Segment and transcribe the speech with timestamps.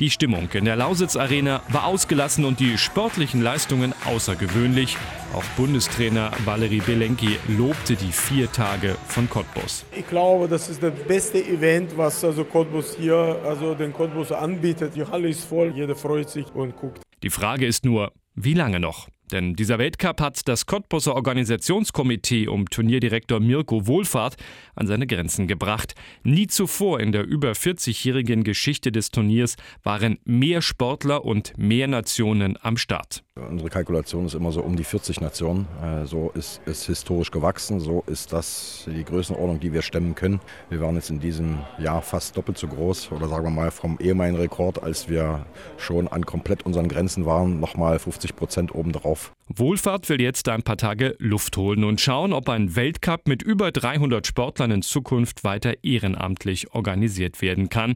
[0.00, 4.96] Die Stimmung in der Lausitz Arena war ausgelassen und die sportlichen Leistungen außergewöhnlich.
[5.34, 9.84] Auch Bundestrainer Valery Belenki lobte die vier Tage von Cottbus.
[9.94, 14.96] Ich glaube, das ist das beste Event, was also Cottbus hier, also den Cottbus anbietet.
[14.96, 17.02] Die Halle ist voll, jeder freut sich und guckt.
[17.22, 19.06] Die Frage ist nur, wie lange noch?
[19.32, 24.36] Denn dieser Weltcup hat das Cottbuser Organisationskomitee um Turnierdirektor Mirko Wohlfahrt
[24.74, 25.94] an seine Grenzen gebracht.
[26.22, 32.58] Nie zuvor in der über 40-jährigen Geschichte des Turniers waren mehr Sportler und mehr Nationen
[32.60, 33.22] am Start.
[33.48, 35.66] Unsere Kalkulation ist immer so um die 40 Nationen.
[35.82, 37.80] Äh, so ist es historisch gewachsen.
[37.80, 40.40] So ist das die Größenordnung, die wir stemmen können.
[40.68, 43.98] Wir waren jetzt in diesem Jahr fast doppelt so groß oder sagen wir mal vom
[43.98, 45.46] ehemaligen Rekord, als wir
[45.78, 49.19] schon an komplett unseren Grenzen waren, nochmal 50 Prozent obendrauf.
[49.52, 53.72] Wohlfahrt will jetzt ein paar Tage Luft holen und schauen, ob ein Weltcup mit über
[53.72, 57.94] 300 Sportlern in Zukunft weiter ehrenamtlich organisiert werden kann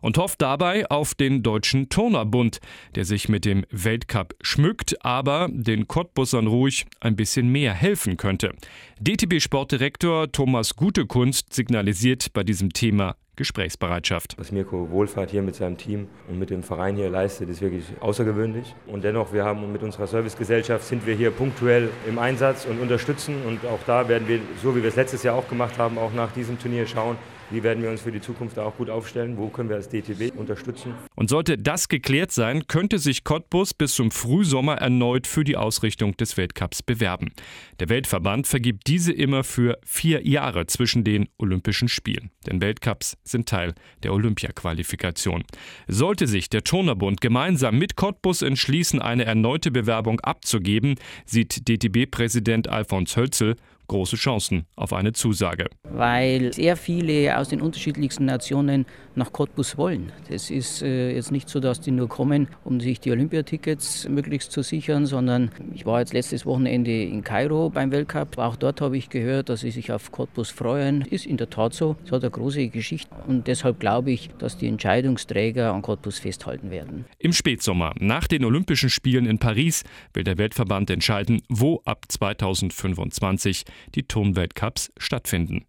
[0.00, 2.58] und hofft dabei auf den Deutschen Turnerbund,
[2.96, 8.52] der sich mit dem Weltcup schmückt, aber den Cottbussern ruhig ein bisschen mehr helfen könnte.
[9.00, 14.34] DTB-Sportdirektor Thomas Gutekunst signalisiert bei diesem Thema Gesprächsbereitschaft.
[14.38, 17.84] Was Mirko Wohlfahrt hier mit seinem Team und mit dem Verein hier leistet, ist wirklich
[18.00, 18.74] außergewöhnlich.
[18.86, 23.36] Und dennoch, wir haben mit unserer Servicegesellschaft sind wir hier punktuell im Einsatz und unterstützen.
[23.46, 26.12] Und auch da werden wir, so wie wir es letztes Jahr auch gemacht haben, auch
[26.14, 27.16] nach diesem Turnier schauen,
[27.50, 29.36] wie werden wir uns für die Zukunft auch gut aufstellen?
[29.36, 30.94] Wo können wir als DTB unterstützen?
[31.14, 36.16] Und sollte das geklärt sein, könnte sich Cottbus bis zum Frühsommer erneut für die Ausrichtung
[36.16, 37.32] des Weltcups bewerben.
[37.78, 42.30] Der Weltverband vergibt diese immer für vier Jahre zwischen den Olympischen Spielen.
[42.46, 45.44] Denn Weltcups sind Teil der Olympiaqualifikation.
[45.86, 53.16] Sollte sich der Turnerbund gemeinsam mit Cottbus entschließen, eine erneute Bewerbung abzugeben, sieht DTB-Präsident Alfons
[53.16, 53.56] Hölzel
[53.86, 55.66] große Chancen auf eine Zusage.
[55.84, 60.12] Weil sehr viele aus den unterschiedlichsten Nationen nach Cottbus wollen.
[60.28, 64.52] Es ist äh, jetzt nicht so, dass die nur kommen, um sich die Olympiatickets möglichst
[64.52, 68.38] zu sichern, sondern ich war jetzt letztes Wochenende in Kairo beim Weltcup.
[68.38, 71.02] Auch dort habe ich gehört, dass sie sich auf Cottbus freuen.
[71.02, 71.96] Ist in der Tat so.
[72.04, 76.70] Es hat eine große Geschichte und deshalb glaube ich, dass die Entscheidungsträger an Cottbus festhalten
[76.70, 77.06] werden.
[77.18, 83.64] Im Spätsommer, nach den Olympischen Spielen in Paris, will der Weltverband entscheiden, wo ab 2025
[83.94, 85.66] die Turnweltcups stattfinden.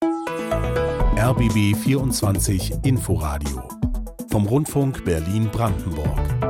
[1.17, 3.67] RBB 24 Inforadio
[4.29, 6.46] vom Rundfunk Berlin-Brandenburg.